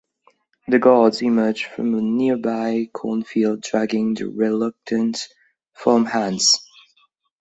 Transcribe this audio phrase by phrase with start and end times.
[0.67, 5.19] The guards emerge from a nearby cornfield dragging the reluctant
[5.75, 6.59] farmhands.